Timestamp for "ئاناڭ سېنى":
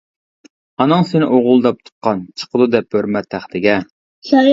0.85-1.27